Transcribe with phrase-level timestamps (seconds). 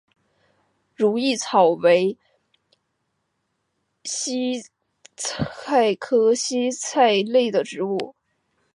[0.95, 2.17] 如意草为
[4.03, 4.65] 堇
[5.15, 8.15] 菜科堇菜属的植物。